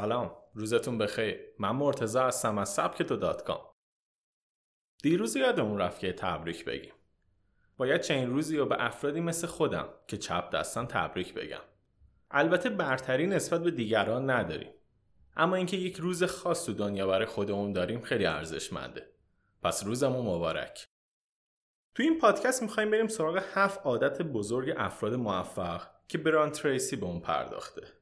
سلام. 0.00 0.36
روزتون 0.54 0.98
بخیر. 0.98 1.40
من 1.58 1.70
مرتزا 1.70 2.26
هستم 2.26 2.58
از 2.58 2.68
سبک 2.68 3.02
تو 3.02 3.16
دات 3.16 3.44
کام. 3.44 3.60
دیروز 5.02 5.36
یادمون 5.36 5.78
رفت 5.78 6.00
که 6.00 6.12
تبریک 6.12 6.64
بگیم. 6.64 6.92
باید 7.76 8.00
چنین 8.00 8.30
روزی 8.30 8.56
رو 8.56 8.66
به 8.66 8.76
افرادی 8.78 9.20
مثل 9.20 9.46
خودم 9.46 9.88
که 10.06 10.16
چپ 10.16 10.50
دستان 10.50 10.86
تبریک 10.86 11.34
بگم. 11.34 11.60
البته 12.30 12.70
برتری 12.70 13.26
نسبت 13.26 13.62
به 13.62 13.70
دیگران 13.70 14.30
نداریم. 14.30 14.72
اما 15.36 15.56
اینکه 15.56 15.76
یک 15.76 15.96
روز 15.96 16.24
خاص 16.24 16.64
تو 16.64 16.72
دنیا 16.72 17.06
برای 17.06 17.26
خودمون 17.26 17.72
داریم 17.72 18.00
خیلی 18.00 18.26
ارزشمنده. 18.26 19.12
پس 19.62 19.84
روزمون 19.84 20.26
مبارک. 20.26 20.88
تو 21.94 22.02
این 22.02 22.18
پادکست 22.18 22.62
می‌خوایم 22.62 22.90
بریم 22.90 23.08
سراغ 23.08 23.42
هفت 23.54 23.80
عادت 23.86 24.22
بزرگ 24.22 24.74
افراد 24.76 25.14
موفق 25.14 25.86
که 26.08 26.18
بران 26.18 26.50
تریسی 26.50 26.96
به 26.96 27.06
اون 27.06 27.20
پرداخته. 27.20 27.97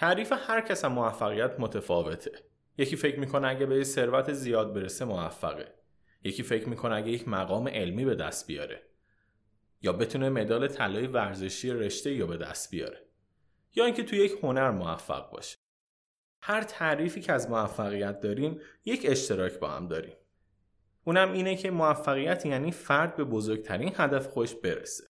تعریف 0.00 0.32
هر 0.32 0.60
کس 0.60 0.84
از 0.84 0.90
موفقیت 0.90 1.60
متفاوته. 1.60 2.32
یکی 2.78 2.96
فکر 2.96 3.20
می‌کنه 3.20 3.48
اگه 3.48 3.66
به 3.66 3.84
ثروت 3.84 4.32
زیاد 4.32 4.74
برسه 4.74 5.04
موفقه. 5.04 5.74
یکی 6.24 6.42
فکر 6.42 6.68
می‌کنه 6.68 6.94
اگه 6.94 7.10
یک 7.10 7.28
مقام 7.28 7.68
علمی 7.68 8.04
به 8.04 8.14
دست 8.14 8.46
بیاره. 8.46 8.82
یا 9.82 9.92
بتونه 9.92 10.28
مدال 10.28 10.68
طلای 10.68 11.06
ورزشی 11.06 11.70
رشته 11.70 12.12
یا 12.12 12.26
به 12.26 12.36
دست 12.36 12.70
بیاره. 12.70 13.06
یا 13.74 13.84
اینکه 13.84 14.04
تو 14.04 14.16
یک 14.16 14.38
هنر 14.42 14.70
موفق 14.70 15.30
باشه. 15.30 15.58
هر 16.42 16.62
تعریفی 16.62 17.20
که 17.20 17.32
از 17.32 17.50
موفقیت 17.50 18.20
داریم 18.20 18.60
یک 18.84 19.06
اشتراک 19.08 19.58
با 19.58 19.68
هم 19.68 19.88
داریم 19.88 20.16
اونم 21.04 21.32
اینه 21.32 21.56
که 21.56 21.70
موفقیت 21.70 22.46
یعنی 22.46 22.72
فرد 22.72 23.16
به 23.16 23.24
بزرگترین 23.24 23.92
هدف 23.96 24.26
خوش 24.26 24.54
برسه. 24.54 25.09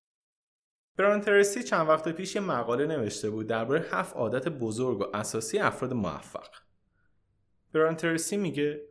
برانترسی 0.96 1.62
چند 1.62 1.88
وقت 1.88 2.08
پیش 2.08 2.34
یه 2.34 2.40
مقاله 2.40 2.86
نوشته 2.86 3.30
بود 3.30 3.46
درباره 3.46 3.86
هفت 3.90 4.16
عادت 4.16 4.48
بزرگ 4.48 5.00
و 5.00 5.04
اساسی 5.14 5.58
افراد 5.58 5.92
موفق. 5.92 6.48
برانترسی 7.72 8.36
میگه 8.36 8.82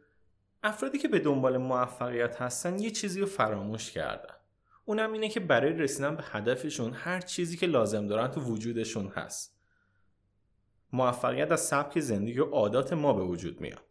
افرادی 0.64 0.98
که 0.98 1.08
به 1.08 1.20
دنبال 1.20 1.58
موفقیت 1.58 2.42
هستن 2.42 2.80
یه 2.80 2.92
چیزی 2.92 3.20
رو 3.20 3.26
فراموش 3.26 3.92
کردن. 3.92 4.36
اونم 4.86 5.14
اینه 5.14 5.30
که 5.30 5.40
برای 5.40 5.74
رسیدن 5.74 6.16
به 6.16 6.24
هدفشون 6.26 6.94
هر 6.94 7.22
چیزی 7.22 7.58
که 7.58 7.68
لازم 7.68 8.08
دارن 8.08 8.28
تو 8.28 8.42
وجودشون 8.42 9.08
هست. 9.08 9.60
موفقیت 10.94 11.52
از 11.52 11.62
سبک 11.62 12.00
زندگی 12.00 12.40
و 12.40 12.46
عادات 12.46 12.94
ما 12.94 13.14
به 13.14 13.24
وجود 13.24 13.62
میاد. 13.62 13.84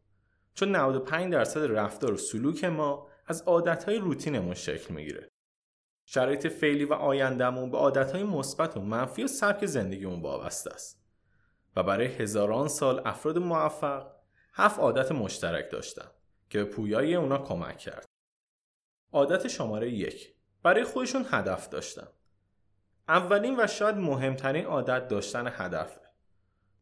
چون 0.55 0.77
95 0.77 1.33
درصد 1.33 1.73
رفتار 1.73 2.13
و 2.13 2.17
سلوک 2.17 2.65
ما 2.65 3.09
از 3.27 3.43
عادتهای 3.43 3.99
روتینمون 3.99 4.55
شکل 4.55 4.95
می‌گیره. 4.95 5.28
شرایط 6.11 6.47
فعلی 6.47 6.85
و 6.85 6.93
آیندهمون 6.93 7.71
به 7.71 7.79
عادتهای 7.79 8.23
مثبت 8.23 8.77
و 8.77 8.81
منفی 8.81 9.25
و 9.25 9.27
سبک 9.27 9.67
زندگیمون 9.67 10.21
وابسته 10.21 10.71
است 10.71 11.03
و 11.77 11.83
برای 11.83 12.07
هزاران 12.07 12.69
سال 12.69 13.03
افراد 13.05 13.39
موفق 13.39 14.07
هفت 14.53 14.79
عادت 14.79 15.13
مشترک 15.13 15.71
داشتن 15.71 16.09
که 16.51 16.59
به 16.59 16.65
پویایی 16.65 17.15
اونا 17.15 17.39
کمک 17.39 17.79
کرد. 17.79 18.07
عادت 19.13 19.49
شماره 19.49 19.91
یک 19.91 20.35
برای 20.63 20.85
خودشون 20.85 21.27
هدف 21.31 21.69
داشتن. 21.69 22.09
اولین 23.09 23.61
و 23.61 23.67
شاید 23.67 23.97
مهمترین 23.97 24.67
عادت 24.67 25.09
داشتن 25.09 25.47
هدفه. 25.47 26.01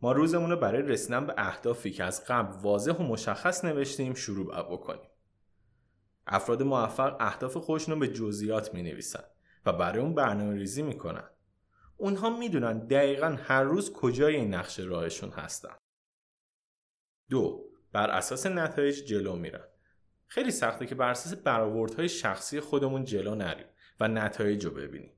ما 0.00 0.12
روزمون 0.12 0.50
رو 0.50 0.56
برای 0.56 0.82
رسیدن 0.82 1.27
به 1.27 1.34
اهدافی 1.36 1.91
که 1.91 2.04
از 2.04 2.24
قبل 2.24 2.60
واضح 2.62 2.92
و 2.92 3.02
مشخص 3.02 3.64
نوشتیم 3.64 4.14
شروع 4.14 4.62
بکنیم. 4.62 5.10
افراد 6.27 6.62
موفق 6.62 7.16
اهداف 7.20 7.56
خودشون 7.56 7.94
رو 7.94 8.00
به 8.00 8.08
جزئیات 8.08 8.74
می 8.74 8.82
نویسن 8.82 9.24
و 9.66 9.72
برای 9.72 10.02
اون 10.02 10.14
برنامه 10.14 10.55
ریزی 10.55 10.82
می‌کنن. 10.82 11.30
اونها 11.96 12.38
می‌دونن 12.38 12.86
دقیقا 12.86 13.36
هر 13.42 13.62
روز 13.62 13.92
کجای 13.92 14.36
این 14.36 14.54
نقشه 14.54 14.82
راهشون 14.82 15.31
هستن. 15.31 15.75
دو 17.31 17.70
بر 17.92 18.10
اساس 18.10 18.47
نتایج 18.47 19.04
جلو 19.04 19.37
میرن. 19.37 19.64
خیلی 20.26 20.50
سخته 20.50 20.87
که 20.87 20.94
بر 20.94 21.10
اساس 21.10 21.34
برآوردهای 21.34 22.09
شخصی 22.09 22.60
خودمون 22.60 23.04
جلو 23.04 23.34
نریم 23.34 23.66
و 24.00 24.08
نتایج 24.08 24.64
رو 24.64 24.70
ببینیم. 24.70 25.12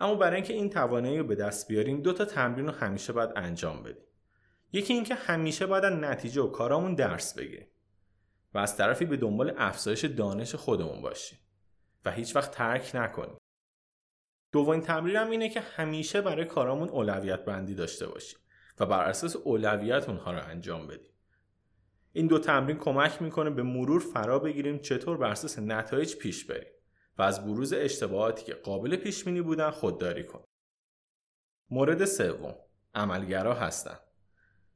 اما 0.00 0.14
برای 0.14 0.36
اینکه 0.36 0.52
این 0.52 0.70
توانایی 0.70 1.18
رو 1.18 1.24
به 1.24 1.34
دست 1.34 1.68
بیاریم 1.68 2.02
دو 2.02 2.12
تا 2.12 2.24
تمرین 2.24 2.66
رو 2.66 2.72
همیشه 2.72 3.12
باید 3.12 3.30
انجام 3.36 3.82
بدیم. 3.82 4.04
یکی 4.72 4.92
اینکه 4.92 5.14
همیشه 5.14 5.66
باید 5.66 5.84
نتیجه 5.84 6.42
و 6.42 6.46
کارامون 6.50 6.94
درس 6.94 7.34
بگیریم. 7.34 7.66
و 8.54 8.58
از 8.58 8.76
طرفی 8.76 9.04
به 9.04 9.16
دنبال 9.16 9.54
افزایش 9.56 10.04
دانش 10.04 10.54
خودمون 10.54 11.02
باشیم 11.02 11.38
و 12.04 12.10
هیچ 12.10 12.36
وقت 12.36 12.50
ترک 12.50 12.90
نکنیم. 12.94 13.36
دومین 14.52 14.80
تمرینم 14.80 15.30
اینه 15.30 15.48
که 15.48 15.60
همیشه 15.60 16.20
برای 16.20 16.44
کارامون 16.44 16.88
اولویت 16.88 17.44
بندی 17.44 17.74
داشته 17.74 18.06
باشیم 18.06 18.38
و 18.80 18.86
بر 18.86 19.04
اساس 19.04 19.36
اولویت 19.36 20.08
اونها 20.08 20.32
رو 20.32 20.46
انجام 20.46 20.86
بدیم. 20.86 21.12
این 22.12 22.26
دو 22.26 22.38
تمرین 22.38 22.78
کمک 22.78 23.22
می‌کنه 23.22 23.50
به 23.50 23.62
مرور 23.62 24.00
فرا 24.00 24.38
بگیریم 24.38 24.78
چطور 24.78 25.16
بر 25.16 25.30
اساس 25.30 25.58
نتایج 25.58 26.16
پیش 26.16 26.44
بریم 26.44 26.72
و 27.18 27.22
از 27.22 27.44
بروز 27.46 27.72
اشتباهاتی 27.72 28.44
که 28.44 28.54
قابل 28.54 28.96
پیش 28.96 29.24
بینی 29.24 29.42
بودن 29.42 29.70
خودداری 29.70 30.24
کنیم. 30.24 30.46
مورد 31.70 32.04
سوم 32.04 32.54
عملگرا 32.94 33.54
هستند. 33.54 34.00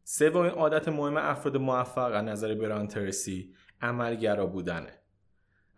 سومین 0.04 0.50
عادت 0.50 0.88
مهم 0.88 1.16
افراد 1.16 1.56
موفق 1.56 2.12
از 2.14 2.24
نظر 2.24 2.54
برانترسی 2.54 3.54
عملگرا 3.80 4.46
بودنه. 4.46 4.98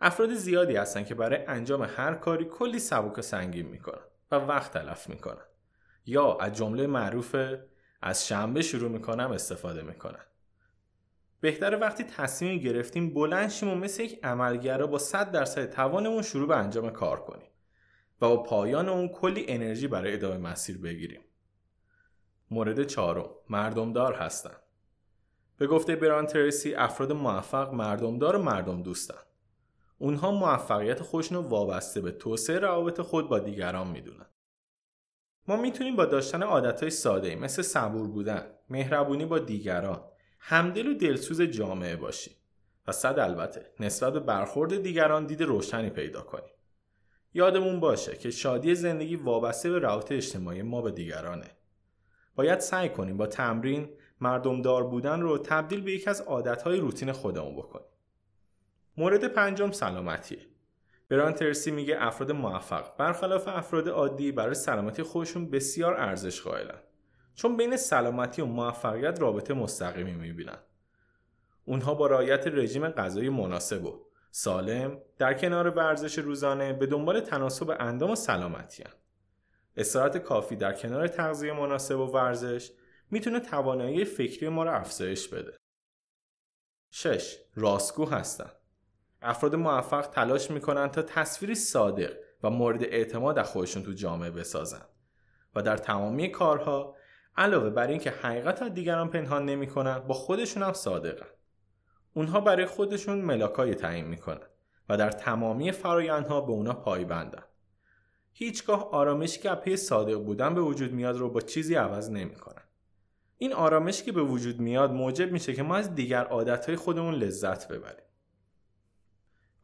افراد 0.01 0.33
زیادی 0.33 0.75
هستن 0.75 1.03
که 1.03 1.15
برای 1.15 1.45
انجام 1.47 1.83
هر 1.83 2.13
کاری 2.13 2.45
کلی 2.45 2.79
سبک 2.79 3.21
سنگین 3.21 3.67
می‌کنن 3.67 4.01
و 4.31 4.35
وقت 4.35 4.73
تلف 4.73 5.09
می‌کنن. 5.09 5.45
یا 6.05 6.37
از 6.37 6.53
جمله 6.53 6.87
معروف 6.87 7.35
از 8.01 8.27
شنبه 8.27 8.61
شروع 8.61 8.91
می‌کنم 8.91 9.31
استفاده 9.31 9.81
می‌کنن. 9.81 10.25
بهتره 11.41 11.77
وقتی 11.77 12.03
تصمیم 12.03 12.59
گرفتیم 12.59 13.13
بلند 13.13 13.49
شیم 13.49 13.69
و 13.69 13.75
مثل 13.75 14.03
یک 14.03 14.19
عملگرا 14.25 14.87
با 14.87 14.97
100 14.97 15.31
درصد 15.31 15.69
توانمون 15.69 16.21
شروع 16.21 16.47
به 16.47 16.57
انجام 16.57 16.89
کار 16.89 17.23
کنیم 17.23 17.49
و 18.21 18.27
با 18.27 18.43
پایان 18.43 18.89
اون 18.89 19.09
کلی 19.09 19.45
انرژی 19.47 19.87
برای 19.87 20.13
ادامه 20.13 20.37
مسیر 20.37 20.77
بگیریم. 20.77 21.21
مورد 22.51 22.83
چهارم 22.83 23.29
مردمدار 23.49 24.13
هستن. 24.13 24.55
به 25.61 25.67
گفته 25.67 25.95
بران 25.95 26.25
ترسی 26.25 26.73
افراد 26.73 27.11
موفق 27.11 27.73
مردمدار 27.73 28.35
و 28.35 28.41
مردم 28.43 28.83
دوستن. 28.83 29.19
اونها 29.97 30.31
موفقیت 30.31 31.01
خودشون 31.01 31.37
رو 31.37 31.49
وابسته 31.49 32.01
به 32.01 32.11
توسعه 32.11 32.59
روابط 32.59 33.01
خود 33.01 33.29
با 33.29 33.39
دیگران 33.39 33.87
می‌دونن. 33.87 34.25
ما 35.47 35.55
می‌تونیم 35.55 35.95
با 35.95 36.05
داشتن 36.05 36.43
عادتهای 36.43 36.89
ساده 36.89 37.35
مثل 37.35 37.61
صبور 37.61 38.07
بودن، 38.07 38.45
مهربونی 38.69 39.25
با 39.25 39.39
دیگران، 39.39 40.03
همدل 40.39 40.87
و 40.87 40.93
دلسوز 40.93 41.41
جامعه 41.41 41.95
باشیم 41.95 42.33
و 42.87 42.91
صد 42.91 43.19
البته 43.19 43.65
نسبت 43.79 44.13
به 44.13 44.19
برخورد 44.19 44.83
دیگران 44.83 45.25
دید 45.25 45.41
روشنی 45.41 45.89
پیدا 45.89 46.21
کنیم. 46.21 46.53
یادمون 47.33 47.79
باشه 47.79 48.17
که 48.17 48.31
شادی 48.31 48.75
زندگی 48.75 49.15
وابسته 49.15 49.69
به 49.69 49.79
روابط 49.79 50.11
اجتماعی 50.11 50.61
ما 50.61 50.81
به 50.81 50.91
دیگرانه. 50.91 51.47
باید 52.35 52.59
سعی 52.59 52.89
کنیم 52.89 53.17
با 53.17 53.27
تمرین 53.27 53.89
مردم 54.21 54.61
دار 54.61 54.83
بودن 54.83 55.21
رو 55.21 55.37
تبدیل 55.37 55.81
به 55.81 55.91
یکی 55.91 56.09
از 56.09 56.21
عادتهای 56.21 56.79
روتین 56.79 57.11
خودمون 57.11 57.55
بکنیم. 57.55 57.87
مورد 58.97 59.27
پنجم 59.27 59.71
سلامتیه. 59.71 60.39
بران 61.09 61.33
ترسی 61.33 61.71
میگه 61.71 61.97
افراد 61.99 62.31
موفق 62.31 62.97
برخلاف 62.97 63.47
افراد 63.47 63.89
عادی 63.89 64.31
برای 64.31 64.53
سلامتی 64.53 65.03
خودشون 65.03 65.49
بسیار 65.49 65.93
ارزش 65.93 66.41
قائلن. 66.41 66.79
چون 67.35 67.57
بین 67.57 67.77
سلامتی 67.77 68.41
و 68.41 68.45
موفقیت 68.45 69.21
رابطه 69.21 69.53
مستقیمی 69.53 70.13
می‌بینن. 70.13 70.57
اونها 71.65 71.93
با 71.93 72.07
رعایت 72.07 72.47
رژیم 72.47 72.89
غذایی 72.89 73.29
مناسب 73.29 73.85
و 73.85 73.99
سالم 74.31 74.97
در 75.17 75.33
کنار 75.33 75.69
ورزش 75.69 76.17
روزانه 76.17 76.73
به 76.73 76.85
دنبال 76.85 77.19
تناسب 77.19 77.75
اندام 77.79 78.11
و 78.11 78.15
سلامتی 78.15 78.83
هن. 78.83 78.91
استراحت 79.77 80.17
کافی 80.17 80.55
در 80.55 80.73
کنار 80.73 81.07
تغذیه 81.07 81.53
مناسب 81.53 81.99
و 81.99 82.05
ورزش 82.05 82.71
می‌تونه 83.11 83.39
توانایی 83.39 84.05
فکری 84.05 84.49
ما 84.49 84.63
رو 84.63 84.71
افزایش 84.75 85.27
بده. 85.27 85.57
6. 86.89 87.37
راستگو 87.55 88.05
هستن. 88.05 88.51
افراد 89.21 89.55
موفق 89.55 90.07
تلاش 90.07 90.51
می‌کنن 90.51 90.87
تا 90.87 91.01
تصویری 91.01 91.55
صادق 91.55 92.13
و 92.43 92.49
مورد 92.49 92.83
اعتماد 92.83 93.39
از 93.39 93.47
خودشون 93.47 93.83
تو 93.83 93.93
جامعه 93.93 94.31
بسازن 94.31 94.81
و 95.55 95.61
در 95.61 95.77
تمامی 95.77 96.31
کارها 96.31 96.95
علاوه 97.37 97.69
بر 97.69 97.87
اینکه 97.87 98.11
حقیقت 98.11 98.61
از 98.61 98.73
دیگران 98.73 99.09
پنهان 99.09 99.45
نمی‌کنن 99.45 99.99
با 99.99 100.13
خودشون 100.13 100.63
هم 100.63 100.73
صادقن. 100.73 101.29
اونها 102.13 102.39
برای 102.39 102.65
خودشون 102.65 103.21
ملاکای 103.21 103.75
تعیین 103.75 104.05
می‌کنن 104.05 104.47
و 104.89 104.97
در 104.97 105.11
تمامی 105.11 105.71
فرایندها 105.71 106.41
به 106.41 106.51
اونا 106.51 106.73
پایبندن. 106.73 107.43
هیچگاه 108.33 108.89
آرامشی 108.91 109.39
که 109.39 109.55
پی 109.55 109.77
صادق 109.77 110.17
بودن 110.17 110.55
به 110.55 110.61
وجود 110.61 110.91
میاد 110.91 111.17
رو 111.17 111.29
با 111.29 111.41
چیزی 111.41 111.75
عوض 111.75 112.09
نمی‌کنن. 112.09 112.63
این 113.41 113.53
آرامش 113.53 114.03
که 114.03 114.11
به 114.11 114.21
وجود 114.21 114.59
میاد 114.59 114.91
موجب 114.91 115.31
میشه 115.31 115.53
که 115.53 115.63
ما 115.63 115.75
از 115.75 115.95
دیگر 115.95 116.23
عادتهای 116.23 116.75
خودمون 116.75 117.13
لذت 117.13 117.67
ببریم. 117.67 118.05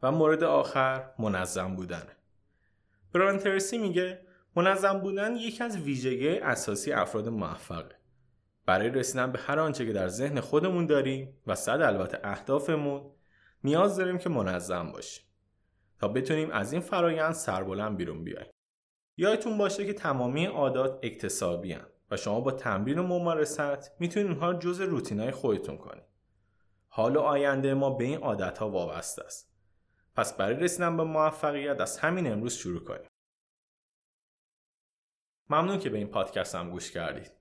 و 0.02 0.12
مورد 0.12 0.44
آخر 0.44 1.10
منظم 1.18 1.76
بودنه 1.76 2.16
برانترسی 3.12 3.78
میگه 3.78 4.20
منظم 4.56 4.98
بودن 4.98 5.36
یکی 5.36 5.64
از 5.64 5.76
ویژگی 5.76 6.28
اساسی 6.28 6.92
افراد 6.92 7.28
موفقه. 7.28 7.94
برای 8.66 8.90
رسیدن 8.90 9.32
به 9.32 9.38
هر 9.38 9.58
آنچه 9.58 9.86
که 9.86 9.92
در 9.92 10.08
ذهن 10.08 10.40
خودمون 10.40 10.86
داریم 10.86 11.38
و 11.46 11.54
صد 11.54 11.80
البته 11.80 12.20
اهدافمون 12.24 13.10
نیاز 13.64 13.96
داریم 13.96 14.18
که 14.18 14.28
منظم 14.28 14.92
باشیم 14.92 15.24
تا 15.98 16.08
بتونیم 16.08 16.50
از 16.50 16.72
این 16.72 16.82
فرایند 16.82 17.34
سربلند 17.34 17.96
بیرون 17.96 18.24
بیایم. 18.24 18.50
یادتون 19.16 19.58
باشه 19.58 19.86
که 19.86 19.92
تمامی 19.92 20.46
عادات 20.46 20.98
اکتسابی 21.02 21.72
هن 21.72 21.86
و 22.10 22.16
شما 22.16 22.40
با 22.40 22.50
تمرین 22.50 22.98
و 22.98 23.02
ممارست 23.02 24.00
می‌تونید 24.00 24.28
اونها 24.28 24.50
رو 24.50 24.58
جز 24.58 24.80
روتینای 24.80 25.30
خودتون 25.30 25.78
کنید. 25.78 26.04
حال 26.88 27.16
و 27.16 27.20
آینده 27.20 27.74
ما 27.74 27.90
به 27.90 28.04
این 28.04 28.18
عادت 28.18 28.58
ها 28.58 28.70
وابسته 28.70 29.24
است. 29.24 29.54
پس 30.16 30.36
برای 30.36 30.54
رسیدن 30.54 30.96
به 30.96 31.04
موفقیت 31.04 31.80
از 31.80 31.98
همین 31.98 32.32
امروز 32.32 32.54
شروع 32.54 32.84
کنیم. 32.84 33.10
ممنون 35.50 35.78
که 35.78 35.90
به 35.90 35.98
این 35.98 36.08
پادکست 36.08 36.54
هم 36.54 36.70
گوش 36.70 36.90
کردید. 36.90 37.32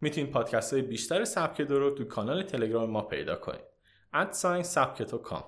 می‌تونید 0.00 0.30
پادکست 0.30 0.72
های 0.72 0.82
بیشتر 0.82 1.24
سبک 1.24 1.62
درو 1.62 1.90
تو 1.90 2.04
کانال 2.04 2.42
تلگرام 2.42 2.90
ما 2.90 3.02
پیدا 3.02 3.36
کنید. 3.36 3.64
ادساین 4.12 4.62
سبکتو 4.62 5.18
کام 5.18 5.44